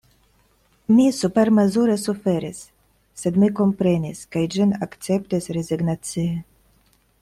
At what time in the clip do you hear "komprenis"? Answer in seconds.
3.63-4.25